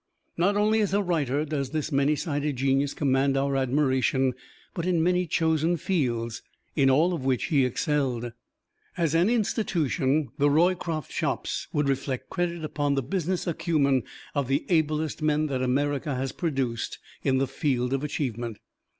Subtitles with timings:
[0.35, 4.33] Not only as a writer does this many sided genius command our admiration,
[4.73, 6.41] but in many chosen fields,
[6.75, 8.31] in all of which he excelled.
[8.97, 14.01] As an institution, the Roycroft Shops would reflect credit upon the business acumen
[14.33, 18.57] of the ablest men that America has produced in the field of achievement.